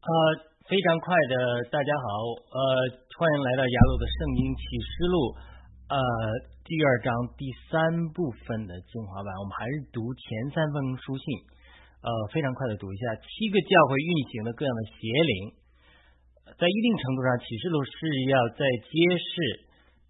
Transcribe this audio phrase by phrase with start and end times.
[0.00, 0.08] 呃，
[0.64, 2.58] 非常快的，大家好，呃，
[3.20, 5.36] 欢迎来到雅鲁的圣经启示录，
[5.92, 6.00] 呃，
[6.64, 10.24] 第二章第三部分的精华版，我们还是读前
[10.56, 11.24] 三封书信，
[12.00, 15.34] 呃，非常快的读一下，七个教会运行的各样的邪灵，
[16.56, 17.92] 在一定程度上，启示录是
[18.32, 18.88] 要在揭
[19.20, 19.28] 示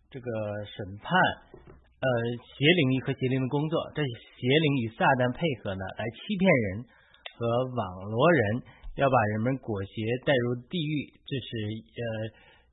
[0.06, 0.30] 这个
[0.70, 1.10] 审判，
[1.58, 2.06] 呃，
[2.38, 6.86] 邪灵和邪灵的工作，这邪灵与撒旦配合呢，来欺骗人
[7.34, 7.42] 和
[7.74, 8.78] 网罗人。
[9.00, 9.90] 要把人们裹挟
[10.28, 11.48] 带入地狱，这是
[11.96, 12.04] 呃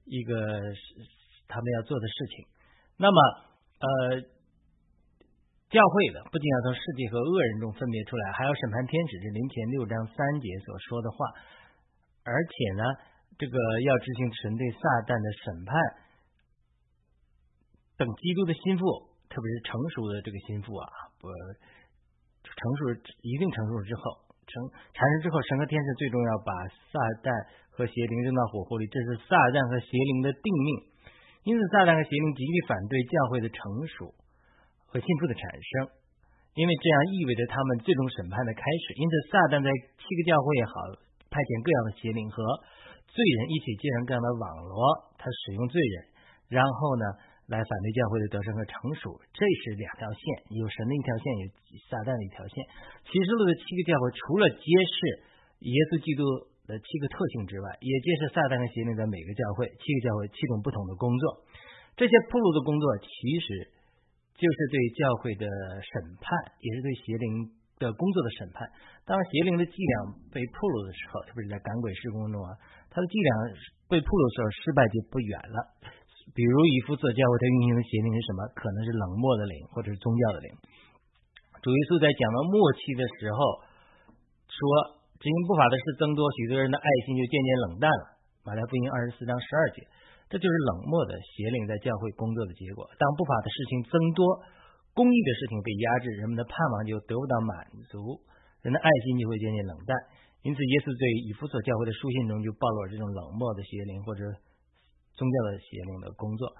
[0.03, 0.35] 一个
[1.47, 2.43] 他们要做的事情。
[2.99, 3.17] 那么
[3.79, 4.19] 呃，
[5.71, 11.17] 教会的不仅要从世界和恶人中分别出来，还要审判天使，这林前六章三节所说的话。
[12.27, 12.83] 而且呢，
[13.39, 13.55] 这个
[13.87, 15.79] 要执行神对撒旦的审判。
[17.95, 18.83] 等基督的心腹，
[19.31, 20.91] 特别是成熟的这个心腹啊，
[21.23, 21.31] 不
[22.43, 24.26] 成熟一定成熟之后。
[24.47, 24.63] 成
[24.95, 26.51] 产生之后，神和天使最终要把
[26.89, 27.27] 撒旦
[27.75, 30.69] 和邪灵扔到火湖里，这是撒旦和邪灵的定命。
[31.43, 34.15] 因此，撒旦和邪灵极力反对教会的成熟
[34.87, 35.71] 和信徒的产生，
[36.55, 38.95] 因为这样意味着他们最终审判的开始。
[38.95, 39.67] 因此，撒旦在
[39.99, 40.73] 七个教会也好，
[41.27, 42.39] 派遣各样的邪灵和
[43.11, 44.79] 罪人一起建上各样的网络，
[45.19, 45.95] 他使用罪人，
[46.47, 47.05] 然后呢？
[47.47, 51.43] 来反对教会的得胜和成熟，这是两条线，有神的一条线，有
[51.87, 52.59] 撒旦的一条线。
[53.07, 54.97] 启示录的七个教会，除了揭示
[55.63, 56.27] 耶稣基督
[56.67, 61.47] 的七个特性之外，也揭示撒旦和邪灵在每个教会，七个教会七种不同的工作。
[61.95, 63.07] 这些铺路的工作，其
[63.39, 63.47] 实
[64.35, 66.27] 就是对教会的审判，
[66.59, 68.67] 也是对邪灵的工作的审判。
[69.07, 69.95] 当邪灵的伎俩
[70.35, 72.59] 被铺路的时候，特别是在赶鬼施工中啊，
[72.91, 73.31] 他的伎俩
[73.87, 75.57] 被铺路的时候，失败就不远了。
[76.35, 78.39] 比如以弗所教会它运行的邪灵是什么？
[78.53, 80.47] 可能是冷漠的灵，或者是宗教的灵。
[81.63, 83.39] 主耶稣在讲到末期的时候
[84.45, 84.61] 说，
[85.17, 88.03] 执行不法的事增多，许多人的爱心就渐渐冷淡了。
[88.45, 89.81] 马太福音二十四章十二节，
[90.29, 92.85] 这就是冷漠的邪灵在教会工作的结果。
[93.01, 94.21] 当不法的事情增多，
[94.93, 98.21] 公益的事情被压制，人们的盼望就得不到满足，
[98.61, 99.91] 人的爱心就会渐渐冷淡。
[100.45, 104.21] 因此，耶稣对以弗所教会的书信中就暴露了这种冷漠的邪灵，或者。
[105.17, 106.53] 宗教的邪灵的工作，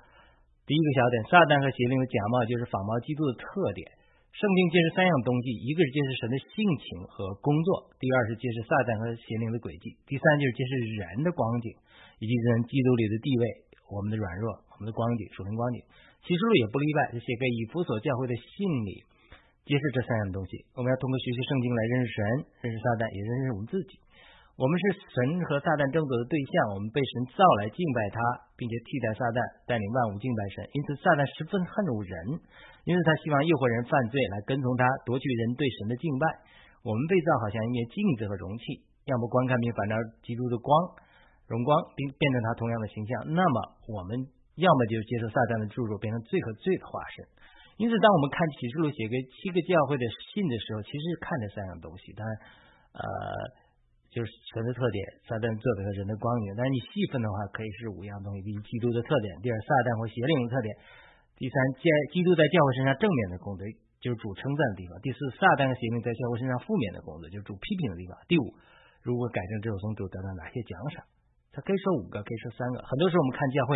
[0.65, 3.45] 第一个小点，撒旦和邪灵的假冒就是仿冒基督的特
[3.77, 3.85] 点。
[4.33, 11.73] 圣经揭示三样东西，一个是揭示神的性情和工作，第二是揭示撒旦和邪灵的轨迹，第三就是揭示人的光景
[12.21, 13.43] 以及人基督里的地位，
[13.89, 15.81] 我们的软弱，我们的光景，属灵光景。
[16.21, 19.01] 启示录也不例外，是写给以弗所教会的信里
[19.65, 20.65] 揭示这三样东西。
[20.77, 22.21] 我们要通过学习圣经来认识神，
[22.61, 23.97] 认识撒旦，也认识我们自己。
[24.57, 28.17] 我们是神和撒旦争夺的对象，我们被神造来敬拜他，
[28.57, 29.37] 并且替代撒旦
[29.69, 30.65] 带领万物敬拜神。
[30.73, 32.41] 因此，撒旦十分恨恶人，
[32.89, 36.25] 因此他希望诱惑人犯罪来跟从他，夺取人对神的敬拜。
[36.81, 39.93] 我们被造好像一面镜子和容器，要么观看并反照
[40.25, 40.73] 基督的光
[41.45, 43.55] 荣光，并变成他同样的形象；那么
[43.93, 44.25] 我们
[44.57, 47.21] 要么就接受撒旦的注入，变成罪和罪的化身。
[47.77, 50.03] 因此，当我们看启示录写给七个教会的
[50.33, 52.09] 信的时候，其实是看这三样东西。
[52.17, 52.25] 但
[52.97, 53.05] 呃。
[54.09, 56.55] 就是神的特点，撒旦作为和人的光影。
[56.55, 60.69] 但是你细分的话，可以是五样东西：第一，基督的特点；第二，撒旦或邪灵的特点；
[61.35, 61.85] 第三，基
[62.15, 63.61] 基督在教会身上正面的工作，
[63.99, 68.45] 就是主称赞的地方；第四，撒旦和邪灵在教会身上负面的工作，就是主批评的地方；第五，
[69.03, 71.03] 如果改正之后，从主得到哪些奖赏？
[71.53, 72.81] 他可以说五个，可以说三个。
[72.85, 73.71] 很多时候我们看教会，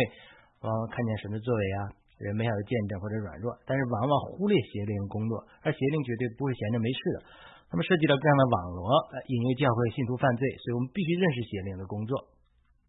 [0.62, 1.78] 往往看见神的作为啊，
[2.18, 7.18] 人美好的见证或者软弱，但是往往忽略邪灵的工作，而邪灵绝对不会闲着没事的。
[7.72, 8.84] 那么涉及到这样的网络，
[9.32, 12.20] 引诱教会信徒犯罪，所以我们必须认识邪灵的工作。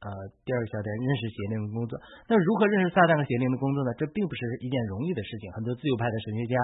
[0.04, 0.12] 呃，
[0.44, 1.96] 第二个小点，认识邪灵的工作。
[2.28, 3.96] 那如何认识撒旦和邪灵的工作呢？
[3.96, 5.48] 这并不是一件容易的事情。
[5.56, 6.56] 很多自由派的神学家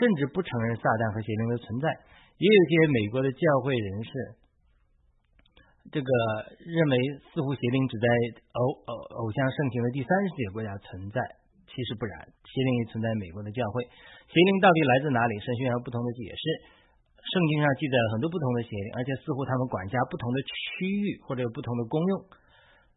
[0.00, 1.92] 甚至不承认撒旦和邪灵的存在。
[2.40, 4.12] 也有一些美国的教会人士，
[5.92, 6.08] 这个
[6.64, 6.94] 认为
[7.36, 8.08] 似乎邪灵只在
[8.56, 11.20] 偶偶偶像盛行的第三世界国家存在，
[11.68, 13.84] 其实不然，邪灵也存在美国的教会。
[14.32, 15.36] 邪灵到底来自哪里？
[15.44, 16.80] 神学有不同的解释。
[17.22, 22.12] 圣经上记载了很多不同的邪灵，而且似乎他们管辖不同的区域或者有不同的功用。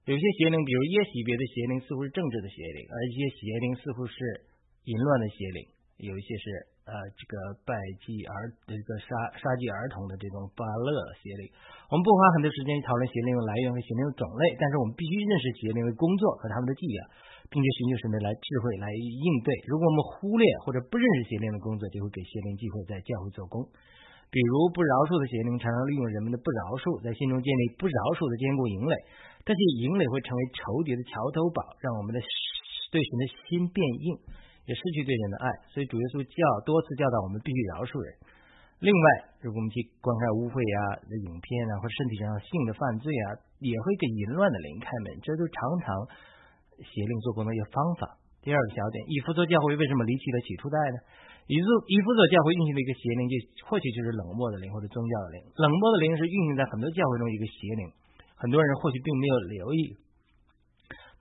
[0.06, 4.18] 有些邪灵，比如耶喜别的邪灵，似乎是政治的邪灵；而一些邪灵似乎是
[4.86, 5.60] 淫乱的邪灵，
[5.98, 6.46] 有一些是
[6.86, 7.34] 呃这个
[7.66, 7.74] 拜
[8.06, 10.90] 祭儿这个杀杀祭儿童的这种巴勒
[11.22, 11.50] 邪灵。
[11.90, 17.02] 我们不花很多时间讨论邪灵的来源和邪灵的种类，但是我们必须认识邪灵的工作和他们的伎俩，
[17.50, 19.50] 并且寻求神的来智慧来应对。
[19.66, 23.66] 如果我们忽略或者不认识邪灵的工作，就会给邪灵机会在教会做工。
[24.34, 28.94] 比如不饶恕的邪灵常常利用人们的不饶恕，在心中建立不饶恕的坚固营垒，
[29.48, 32.20] 这些营垒会成为仇敌的桥头堡，让我们的
[32.92, 34.08] 对神的心变硬，
[34.68, 35.48] 也失去对人的爱。
[35.72, 38.12] 所以主耶稣教多次教导我们必须饶恕人。
[38.84, 39.08] 另外，
[39.40, 45.88] 如果我们去观看污秽啊、影片啊，或者身体上性的犯罪啊，也会给淫乱的灵开门，这都常常
[46.84, 48.20] 邪灵做工的一个方法。
[48.44, 51.00] 第二个小点，以弗所教会为什么离弃了起初的爱呢？
[51.46, 53.34] 以弗以弗所教会运行的一个邪灵，就
[53.70, 55.38] 或许就是冷漠的灵或者宗教的灵。
[55.62, 57.86] 冷漠的灵是运行在很多教会中一个邪灵，
[58.34, 59.94] 很多人或许并没有留意。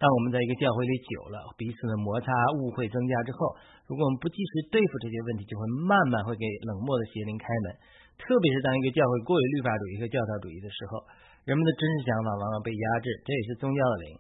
[0.01, 3.53] 当我们在一个教会里久了，彼此的摩擦、误会增加之后，
[3.85, 7.79] 如果我们不及时对付这些问题，就会慢慢会给冷漠的邪灵开门。
[8.17, 11.05] 特别是当一个教会过于律法主义和教条主义的时候，
[11.45, 14.19] 人们的真实想法往往被压制，这也是宗教的灵。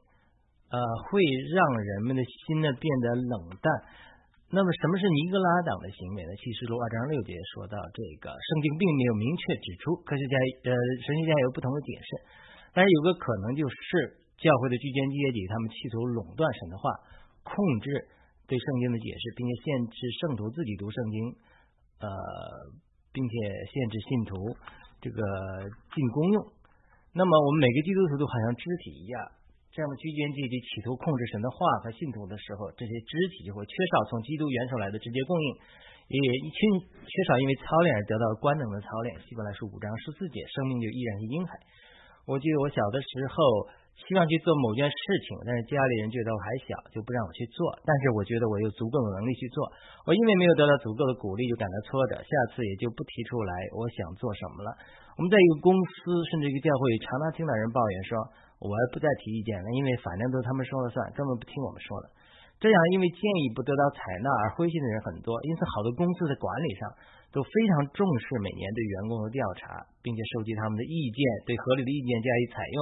[0.68, 0.78] 呃，
[1.08, 3.68] 会让人们的心呢变得冷淡。
[4.54, 6.30] 那么，什么是尼格拉党的行为呢？
[6.38, 10.38] 启示录二章六节说到，这个圣经并没有明确指出，科学家
[10.70, 10.70] 呃
[11.02, 12.08] 神学家有不同的解释。
[12.70, 16.86] 但是有个可能就是，教会的居间阶级他们企图垄断神的话，
[17.42, 18.06] 控制
[18.46, 21.18] 对圣经的解释，并且限制圣徒自己读圣经，
[21.98, 22.08] 呃，
[23.10, 23.34] 并且
[23.74, 24.54] 限制信徒
[25.02, 25.18] 这个
[25.90, 26.38] 进公用。
[27.10, 29.18] 那么，我们每个基督徒都好像肢体一样。
[29.75, 35.47] 这样的居间阶级企图控制神的话和信徒的时候，这些肢体就会缺少从基督元首来的直接供应，
[36.15, 36.59] 也缺
[37.03, 39.19] 缺少因为操练而得到官能的操练。
[39.26, 41.59] 希伯来书五章十四节，生命就依然是婴孩。
[42.31, 43.35] 我记得我小的时候
[43.99, 47.75] 希望去做某件事情，但是家里人觉得我还小，就不让我去做。
[47.82, 49.59] 但是我觉得我有足够的能力去做。
[50.06, 54.71] 我因为没有得到足够的鼓励，就感到挫折，下次也就不提出来我想做什么了。
[55.19, 58.15] 我们在一个公司甚至一个教会，常常听到人抱怨说。
[58.60, 62.10] 我也不再提意见了，因为反正都是他们说了算，根本不听我们说的。
[62.62, 66.86] 这样，因为建议不得到采纳而灰心的人很多，因此好多公司的管理上
[67.34, 72.78] 都非常重视每年对员工的调查，并且收集他们的意见，对合理的意见加以采用。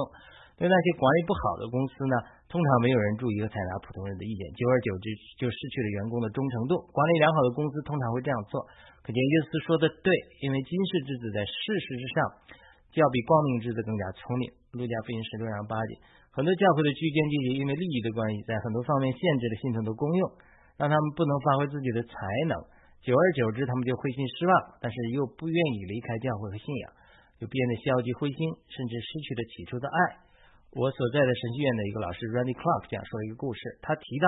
[0.53, 2.15] 对那些管理不好的公司呢，
[2.45, 5.09] 通常没有人注意和采纳普通人的意见，久而久之
[5.41, 6.77] 就失去了员工的忠诚度。
[6.93, 8.61] 管理良好的公司通常会这样做。
[9.01, 10.07] 可见耶稣说的对，
[10.45, 12.17] 因为今世之子在事实之上，
[12.99, 14.45] 要比光明之子更加聪明。
[14.77, 15.97] 路加福音十六章八节，
[16.29, 20.21] 很多教会的居间阶级因为利益的关系，在很多方面限制了信徒的功用，
[20.77, 22.13] 让他们不能发挥自己的才
[22.45, 22.53] 能。
[23.05, 26.85] 久而久之，他们就灰心失望，但是又不愿意离开教会和信仰，
[27.41, 28.37] 就变得消极灰心，
[28.69, 29.97] 甚至失去了起初的爱。
[30.73, 34.27] 我所在的神学院的一个老师 Randy Clark 讲说了一个故事，他提到。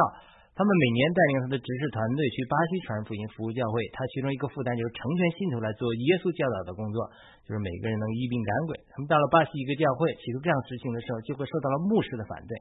[0.56, 3.84] 他们每年带领他的执事团队去巴西传福音、服务教会。
[3.92, 7.12] 他其中一个负担就是成全信徒来做耶稣教导的工作，
[7.44, 8.80] 就是每个人能一病赶鬼。
[8.88, 12.56] 他们到了巴西一个教会，企图这样执行的时候，就会受到了牧师的反对。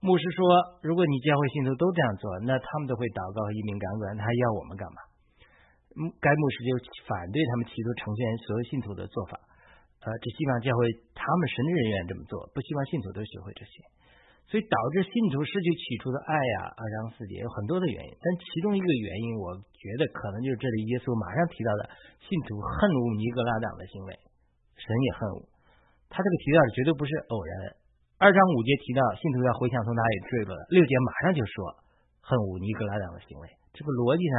[0.00, 0.40] 牧师说
[0.80, 4.96] ：“如果你教会信徒都这样做，那他们都会祷告和一病赶鬼，他还要我们干嘛？”
[6.24, 6.72] 该牧师就
[7.04, 9.36] 反对他们企图成全所有信徒的做法，
[10.00, 13.84] 呃，只希望教会他们神职人员这么做，不希望信徒都学会这些。
[14.46, 21.90] 所以导致信徒失去起初的爱呀，二章四节有很多的原因，但其中一个原因，我觉得可能就是这里耶稣马上提到的
[22.22, 24.14] 信徒恨恶尼格拉党的行为，
[24.78, 25.48] 神也恨恶。
[26.12, 27.52] 他这个提到的绝对不是偶然。
[28.22, 31.74] 二章五节提到信徒要回想从哪里坠落的，六节马上就说
[32.22, 33.44] 恨恶尼格拉党的行为。
[33.74, 34.34] 这个逻辑上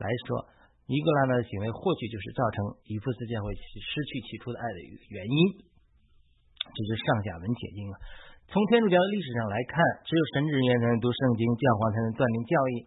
[0.00, 0.48] 来说，
[0.88, 2.56] 尼格拉党的行为或许就是造成
[2.88, 4.78] 以弗斯教会失去起初的爱的
[5.12, 5.36] 原因。
[6.62, 7.94] 这是上下文解经了。
[8.52, 12.84] 从天主教的历史上来看，只有神职人员才能读圣经，教皇才能断定教义，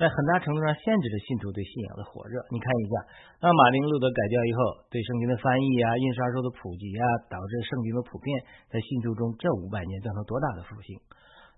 [0.00, 2.40] 在很大程度上限制了信徒对信仰的火热。
[2.48, 2.92] 你看一下，
[3.36, 8.32] 当马丁路德改教以后，对圣经的翻译啊、印刷术的普及啊，导致圣经的普遍，
[8.72, 10.96] 在信徒中这五百年造成多大的复兴？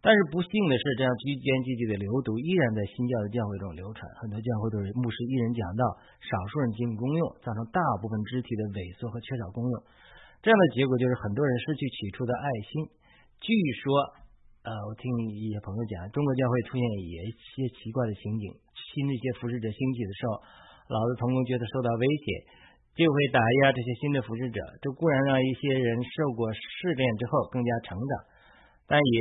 [0.03, 5.87] 但是不幸的是，这样居间阶级的流毒依然在新教的教会中流传，很多教会都是牧师一人讲道，
[6.27, 9.75] 少数人进行公用，造成大部分肢体的萎缩和缺少公用。
[10.43, 12.91] 这样的结果就是很多人失去起初的爱心。
[13.41, 13.93] 据说，
[14.65, 20.41] 呃，我听一些朋友讲，中国教会出现一些奇怪的情景，新的一些服侍者兴起的时候，
[20.89, 22.25] 老的同工觉得受到威胁，
[22.97, 24.65] 就会打压这些新的服侍者。
[24.81, 28.13] 这固然让一些人受过试炼之后更加成长，
[28.89, 29.17] 但也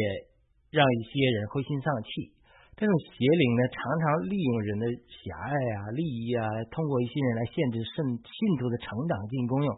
[0.71, 2.31] 让一些人灰心丧气。
[2.79, 9.69] 这种邪灵呢，常常利用人的狭隘啊、利益啊，通过一些人来限制圣信徒的成长进行功用，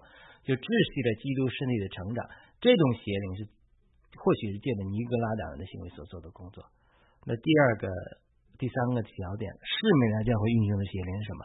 [0.45, 2.21] 就窒息了基督身体的成长。
[2.61, 3.54] 这种邪灵是。
[4.17, 6.63] 或许是借着尼格拉两人的行为所做的工作。
[7.25, 7.89] 那第二个、
[8.57, 11.41] 第三个小点，是美拉教会运行的邪灵是什么？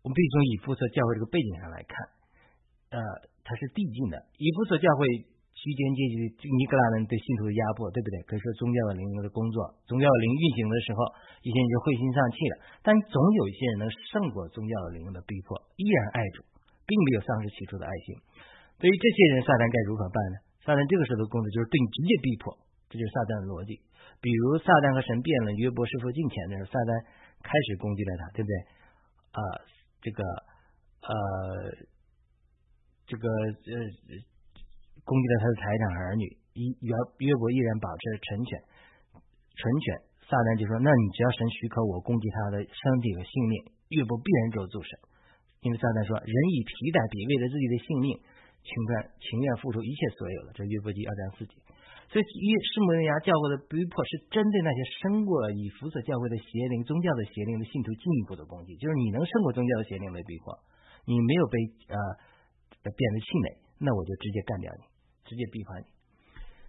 [0.00, 1.92] 我们必须从以弗所教会这个背景上来看，
[2.96, 2.98] 呃，
[3.44, 4.16] 它是递进的。
[4.40, 5.04] 以弗所教会
[5.52, 8.16] 期间阶级尼格拉人对信徒的压迫，对不对？
[8.24, 11.00] 可以说宗教的灵的工作，宗教的灵运行的时候，
[11.44, 12.54] 一些人就灰心丧气了。
[12.80, 16.40] 但总有一些人能胜过宗教的灵的逼迫，依然爱主，
[16.88, 18.16] 并没有丧失起初的爱心。
[18.80, 20.36] 对于这些人，撒旦该如何办呢？
[20.64, 22.52] 撒旦这个时候的工作就是对你直接逼迫，
[22.92, 23.80] 这就是撒旦的逻辑。
[24.20, 26.90] 比如撒旦和神辩论约伯是否进钱的时候，撒旦
[27.40, 28.54] 开始攻击了他，对不对？
[29.32, 29.40] 啊，
[30.04, 30.20] 这个
[31.00, 31.12] 呃
[33.08, 33.74] 这个呃
[35.02, 36.92] 攻击了他的财产儿女，一约
[37.24, 38.60] 约伯依然保持成全
[39.56, 40.08] 成全。
[40.30, 44.94] 撒旦就说：“那你只要神许可我攻击他的身体和性命，约伯必然咒诅神。
[45.58, 48.06] 因为撒旦说，人以皮带比为了自己的性命，
[48.62, 50.52] 情愿情愿付出一切所有的。
[50.54, 51.54] 这约伯记二章四节。
[52.10, 58.74] 所以，一施摩利亚教会的逼迫是针对那些胜过以弗所教会的邪灵、宗教的邪灵的信徒进一步的攻击。
[58.76, 60.52] 就是你能胜过宗教的邪灵来逼迫，
[61.06, 61.56] 你没有被
[61.88, 61.96] 呃
[62.82, 64.82] 变得气馁，那我就直接干掉你，
[65.24, 65.86] 直接逼迫你。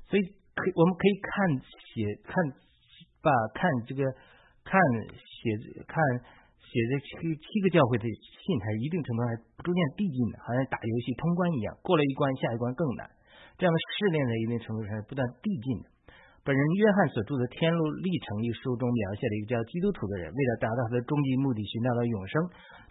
[0.08, 0.22] 所以，
[0.54, 1.32] 可我们可以看
[1.94, 2.36] 写看。”
[3.24, 4.02] 把看这个
[4.66, 4.82] 看
[5.14, 6.02] 写看
[6.62, 7.10] 写的七
[7.42, 13.10] 七个教会的信，还一定程度还逐渐递进的，好像打游戏通关一样，过了一关，下一关更难。
[13.58, 15.92] 这样的试炼在一定程度上是不断递进的。
[16.42, 22.34] 本人约翰所著的《天路历程》一书中描写了一个叫基督徒的人，为了达到他的终极目的，寻找到永生，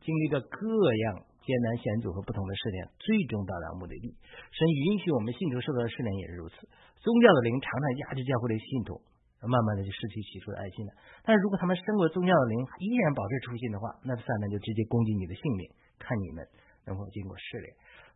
[0.06, 0.60] 经历着各
[1.10, 4.14] 样艰难险阻和不同的试炼，最终到达目的地。
[4.54, 6.62] 神允许我们信徒受到的试炼也是如此。
[7.02, 9.02] 宗教的灵常常压制教会的信徒。
[9.48, 10.92] 慢慢的就失去起初的爱心了。
[11.24, 15.64] 但是如果他们生过宗教的灵依然保持初心的话，那撒旦就直接攻击你的性命，
[15.96, 16.44] 看你们
[16.84, 17.68] 能否经过试炼。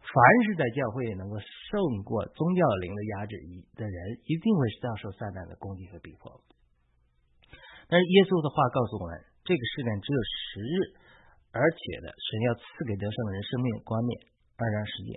[0.04, 0.12] 凡
[0.44, 3.96] 是在教会能够胜过宗教灵的压制一的人，
[4.28, 6.28] 一定会遭受撒旦的攻击和逼迫。
[7.88, 9.16] 但是耶稣的话告诉我们，
[9.48, 10.76] 这个试炼只有十日，
[11.56, 14.12] 而且呢，神要赐给得胜的人生命冠冕。
[14.60, 15.16] 二章十节。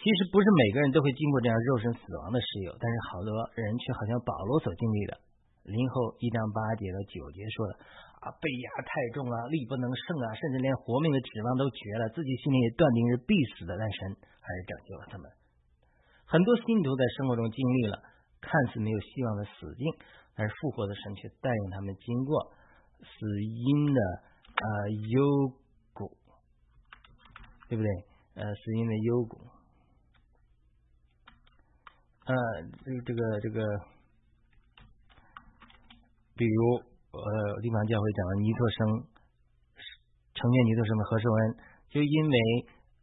[0.00, 5.20] 其实不是每个人都会经过这样肉身死亡的时有，但是好多人却好像保罗所经历的。
[5.62, 7.72] 零后一章八节到九节说的
[8.18, 15.30] 啊，被压太重了，力不能胜啊，甚至连活命的指望都绝了，自己心里也断定是必死的，但神还是拯救了他们。
[16.26, 18.02] 很多信徒在生活中经历了
[18.40, 19.86] 看似没有希望的死境，
[20.34, 22.52] 但是复活的神却带领他们经过
[22.98, 24.00] 死因的
[24.58, 25.22] 呃幽
[25.92, 26.10] 谷，
[27.68, 27.90] 对不对？
[28.34, 29.38] 呃，死因的幽谷，
[32.26, 32.34] 呃，
[32.84, 33.91] 这个这个这个。
[36.34, 36.80] 比如，
[37.12, 38.78] 呃，地方教会讲的尼特生，
[40.32, 41.38] 成全尼特生的何世恩，
[41.92, 42.36] 就因为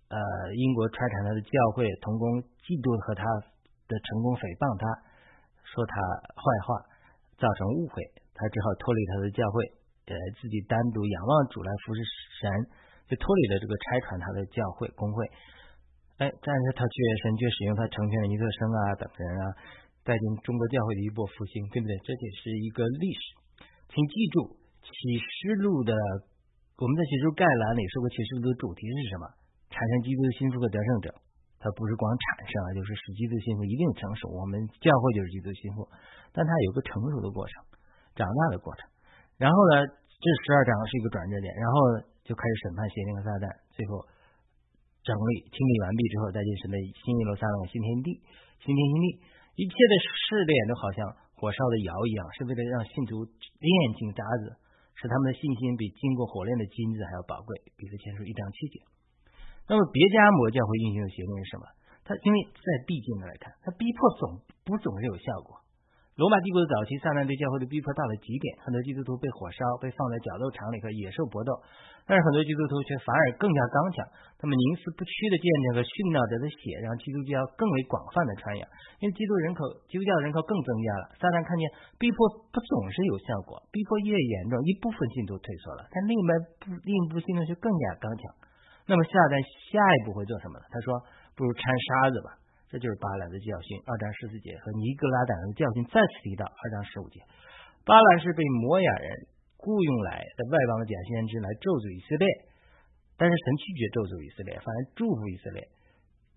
[0.10, 0.18] 呃
[0.58, 3.24] 英国拆产他的教会同工嫉妒和他
[3.86, 4.84] 的成功诽谤他，
[5.62, 5.94] 说他
[6.34, 6.70] 坏话，
[7.38, 8.02] 造成误会，
[8.34, 9.62] 他只好脱离他的教会，
[10.10, 12.02] 呃，自己单独仰望主来服侍
[12.42, 12.50] 神，
[13.06, 15.22] 就脱离了这个拆穿他的教会工会。
[16.20, 19.46] 哎，但是他却神却使用他成全了尼特生啊等人啊。
[20.10, 21.94] 带进中国教会的一波复兴，对不对？
[22.01, 23.38] 这就是一个历史。
[23.94, 24.89] 请记住，启
[25.22, 29.30] 示录的我们在启示录概览里说过，启示录的主题是什么？
[29.70, 31.13] 产生基督的心腹和得胜者。
[31.62, 34.32] 它不是光产生啊，就是使基督的心腹一定成熟。
[34.34, 35.86] 我们教会就是基督的心腹，
[36.32, 37.54] 但它有个成熟的过程，
[38.16, 38.88] 长大的过程。
[39.36, 41.75] 然后呢，这十二章是一个转折点，然后
[42.24, 44.00] 就开始审判邪灵和撒旦，最后
[45.04, 48.08] 整理清理完毕之后，再进神的新耶路撒冷、新天地、
[48.63, 49.08] 新天新地。
[49.60, 51.04] 一切的试炼都好像
[51.36, 54.56] 火烧的窑一样，是为了让信徒炼金渣子，
[54.96, 57.60] 使他们的信心比经过火炼的金子还要宝贵。
[57.75, 58.80] 彼得前书一章七节。
[59.68, 61.68] 那么别家魔教会运行的邪灵是什么？
[62.08, 65.60] 他因为在毕竟的来看，他逼迫总不总是有效果。
[66.20, 71.56] 罗马帝国的早期，撒旦对教会的逼迫到了极点，很多基督徒被火烧，被放在角斗场里和野兽搏斗。
[72.04, 74.04] 但是很多基督徒却反而更加刚强，
[74.36, 78.68] 他们宁死不屈的见证和殉道者的血，让基督教更为广泛的传扬。
[79.00, 81.16] 因为基督人口，基督教人口更增加了。
[81.16, 81.64] 撒旦看见
[81.96, 88.28] 逼迫不总是有效果，逼迫越严重，一部分信徒退缩了，但另外不另一部分信徒却更加刚强。
[88.92, 89.40] 那么撒旦
[89.72, 90.68] 下一步会做什么呢？
[90.68, 91.00] 他说
[91.40, 92.36] ：“不如掺沙子吧。”
[92.70, 97.18] 这就是巴兰的教训，二章十四节和尼格拉党人的教训再次提到二章十五节。
[97.82, 99.26] 巴兰是被摩亚人
[99.58, 102.30] 雇佣来的外邦的假先知来咒诅以色列，
[103.18, 105.66] 但是神拒绝咒诅以色列，反而祝福以色列。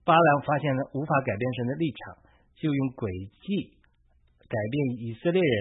[0.09, 2.01] 巴兰发现了无法改变神的立场，
[2.57, 3.13] 就用诡
[3.45, 3.77] 计
[4.49, 5.57] 改变以色列人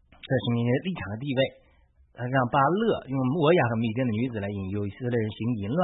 [0.00, 1.40] 在神面前立场的地位。
[2.16, 5.80] 他让巴勒用摩亚和米甸的女子来引诱以色列人行淫乱。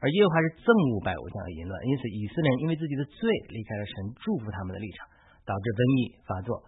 [0.00, 5.08] 而耶和华是憎恶拜偶像的淫乱，因此以色列人因为自己的罪离开了神祝福他们的立场，
[5.48, 6.60] 导致瘟疫发作。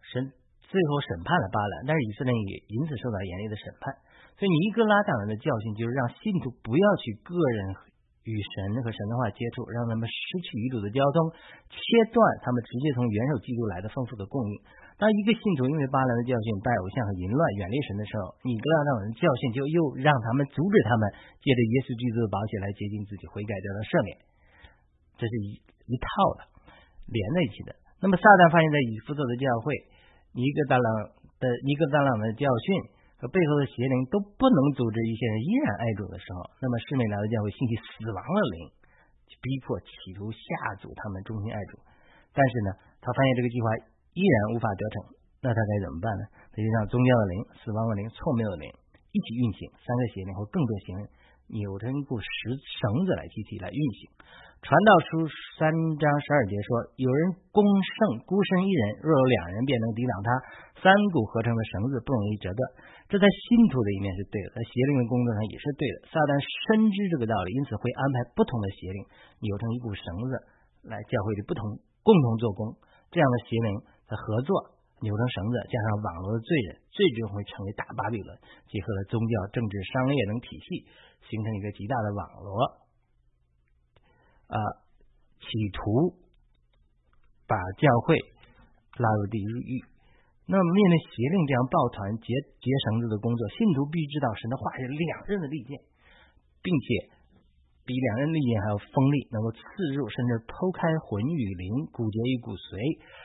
[0.00, 0.32] 神
[0.64, 3.92] 最后审判了巴兰，但是以色列人也因此受到严厉的审判。
[4.40, 7.76] 所以尼哥拉党人的教训就是让信徒不要去个人
[8.24, 11.28] 与神和神的话接触，让他们失去与主的交通，
[11.68, 14.54] 切断他们直接从元首基督来的丰富的供应。
[15.00, 21.08] 当一个信徒因为巴兰的教训拜偶像和淫乱远离神的时候，尼格拉党人的教训就又让他们阻止他们
[21.40, 24.12] 借着耶稣基督的宝血来接近自己，悔改得到赦免。
[25.16, 25.56] 这是一
[25.88, 26.40] 一套的
[27.08, 27.72] 连在一起的。
[28.04, 29.72] 那么撒旦发现，在以弗所的教会
[30.36, 30.88] 尼格达朗
[31.40, 38.68] 的尼格达朗的教训和背后的邪灵都不能阻止一些人依然爱主的时候，那么施美拿的教会兴起死亡的灵，
[39.40, 41.80] 逼迫企图下阻他们忠心爱主。
[42.36, 43.66] 但是呢，他发现这个计划
[44.14, 44.94] 依然无法得逞，
[45.42, 46.22] 那他该怎么办呢？
[46.50, 48.66] 他就让宗教的灵、死亡的灵、错谬的灵
[49.12, 51.02] 一起运行，三个邪灵或更多邪灵
[51.50, 54.10] 扭成一股绳绳子来集体来运行。
[54.60, 55.24] 传道书
[55.56, 60.28] 三章十二节说：“有人攻胜孤身一人，若有两人便能抵挡他。
[60.84, 62.60] 三股合成的绳子不容易折断。”
[63.08, 66.12] 这在信徒的一面是对的，在邪灵的工作上也是对的。
[66.12, 69.00] 撒旦深知这个道理，因此会安排不同的邪灵
[69.40, 70.32] 扭成一股绳子
[70.84, 72.76] 来教会的不同共同做工。
[73.08, 78.28] 这样的邪灵的合作扭成绳子，加上网络的罪人，最终会成为大巴比伦，
[78.66, 80.84] 结合了宗教、政治、商业等体系，
[81.30, 82.50] 形成一个极大的网络。
[84.50, 84.58] 啊，
[85.38, 86.18] 企图
[87.46, 88.18] 把教会
[88.98, 89.86] 拉入地狱。
[90.50, 95.78] 那么，面对邪灵这样抱团结结绳子的工作，信徒必须知道神的话是两刃的利剑，
[96.60, 97.08] 并且
[97.90, 99.58] 比两刃利剑还要锋利，能够刺
[99.98, 102.78] 入甚至剖开魂与灵、骨节与骨髓，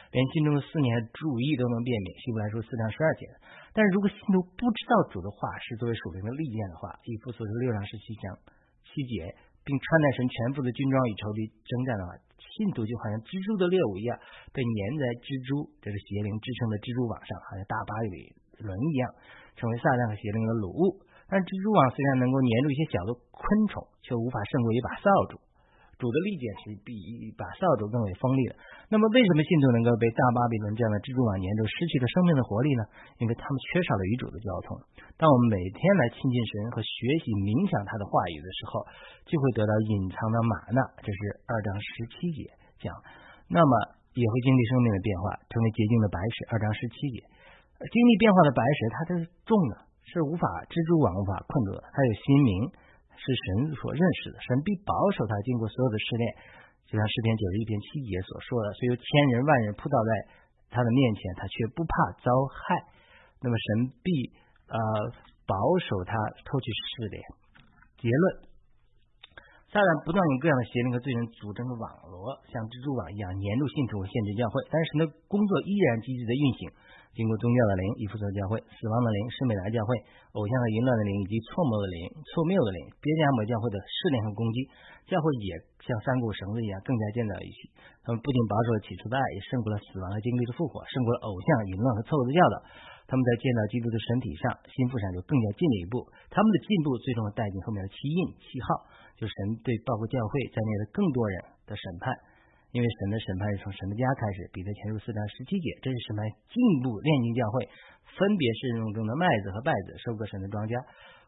[0.09, 2.09] 连心中的思念和主意都能辨别。
[2.25, 3.29] 希伯来说四章十二节。
[3.77, 8.33] 但是如果信徒不知道主的话是作为属灵的利剑的话，以弗所说六章十七章
[8.89, 9.29] 七节。
[9.65, 14.13] 并穿戴神全副的军装与仇敌征战的话，信徒就好像蜘蛛的猎物一样，
[14.53, 18.29] 被粘在蜘蛛这个邪灵支撑的蜘蛛网上，好像大巴与
[18.61, 19.09] 轮一样，
[19.57, 21.01] 成为撒旦和邪灵的掳物。
[21.25, 23.41] 但蜘蛛网虽然能够粘住一些小的昆
[23.71, 25.41] 虫，却无法胜过一把扫帚。
[25.95, 28.59] 主的利剑是比一把扫帚更为锋利的。
[28.91, 32.83] 那么，为什么信徒能够被大巴比伦这样的蜘蛛网粘住，失去了生命的活力呢？
[33.15, 34.75] 因为他们缺少了与主的交通。
[35.15, 36.91] 当我们每天来亲近神和学
[37.23, 38.83] 习冥想他的话语的时候，
[39.23, 40.83] 就会得到隐藏的玛纳。
[40.99, 42.51] 这是二章十七节
[42.83, 42.91] 讲。
[43.47, 43.71] 那么
[44.19, 46.35] 也会经历生命的变化，成为洁净的白石。
[46.51, 47.23] 二章十七节，
[47.87, 49.09] 经历变化的白石，它是
[49.47, 51.81] 重的，是无法蜘蛛网无法困住的。
[51.89, 52.83] 还有心灵。
[53.15, 56.23] 是神所认识的，神必保守他经过所有的试炼，
[56.83, 60.11] 就像诗篇九十一篇七节所说的，所以千人万人扑倒在
[60.67, 62.91] 他的面前，他却不怕遭害。
[63.39, 64.35] 那么神必
[64.67, 64.77] 呃
[65.47, 66.13] 保守他
[66.43, 67.17] 脱去试炼。
[68.03, 68.23] 结论：
[69.71, 74.59] 撒旦不断用各样的邪灵和罪人组成的网络，像蜘蛛网一样粘住信徒和，限制教会。
[74.67, 76.61] 但是神的工作依然积极的运行。
[77.15, 79.95] 经过宗教的灵、以弗所教会、死亡的灵、圣美达教会、
[80.35, 81.97] 偶像和淫乱的灵以及错谬的灵、
[82.27, 84.67] 错谬的灵、别加摩教会的试炼和攻击，
[85.07, 87.71] 教会也像三股绳子一样更加建造一起。
[88.03, 92.55] 他们不仅保守了起初的爱，也胜过了死亡和经历的复活，胜过了偶像、淫乱和错误的教导。
[93.07, 96.03] 他们在建造基督的身体上、心腹上就更加进了一步。
[96.33, 98.81] 他们的进步最终带进后面的七印、七号，
[99.13, 101.37] 就是神对包括教会在内的更多人
[101.69, 102.11] 的审判。
[102.75, 107.63] 因为神的审判是从神的家开始，彼得前书四章十七节，这是审判进步炼金教会，
[108.19, 110.75] 分别是用中的麦子和稗子收割神的庄稼。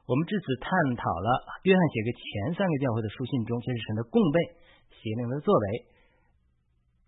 [0.03, 0.67] 我们至此探
[0.99, 1.27] 讨了
[1.63, 4.35] 约翰写给前三个教会的书信中，这是神的供备
[4.91, 5.65] 邪灵的作为。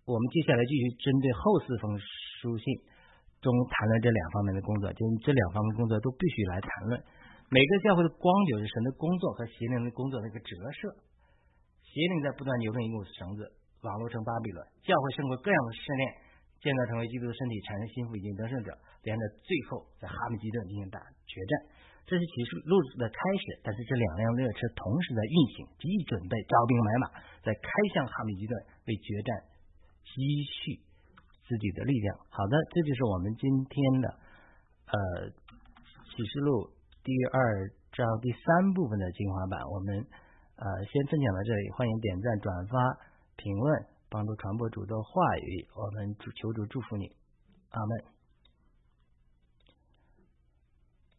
[0.08, 1.92] 我们接下来继续针对后四封
[2.40, 2.64] 书信
[3.44, 6.96] 中谈论这两方面的工作，就这两方面工作都必须来谈论。
[7.52, 10.96] 每个教会的光就是神的工作和邪灵的工作的一个折射，
[11.84, 13.59] 邪灵在不断扭动一股绳子。
[13.82, 16.02] 网络成巴比伦，教会胜过各样的试炼，
[16.60, 21.52] 建造成为基督的身体，产生心腹，已经得胜者，连着最后在哈密基顿进行打决战。
[22.04, 27.06] 这是启示录的开始，但是这两辆列车同时在运行，积极准备招兵买马，
[27.40, 28.52] 在开向哈密基顿
[28.84, 29.30] 为决战
[30.04, 30.76] 积蓄
[31.46, 32.18] 自己的力量。
[32.28, 34.06] 好的，这就是我们今天的
[34.90, 34.96] 呃
[36.10, 36.68] 启示录
[37.00, 39.62] 第二章第三部分的精华版。
[39.70, 39.94] 我们
[40.58, 43.08] 呃先分享到这里，欢迎点赞转发。
[43.42, 47.10] 评论，帮助传播主的话语，我们主求主祝福你，
[47.70, 48.19] 阿门。